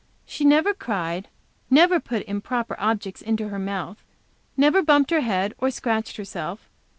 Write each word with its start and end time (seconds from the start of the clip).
She 0.25 0.43
never 0.45 0.73
cried, 0.73 1.27
never 1.69 1.99
put 1.99 2.27
improper 2.27 2.75
objects 2.79 3.21
into 3.21 3.49
her 3.49 3.59
mouth, 3.59 4.03
never 4.57 4.81
bumped 4.81 5.11
her 5.11 5.21
head, 5.21 5.53
or 5.59 5.69
scratched 5.69 6.17
herself. 6.17 6.67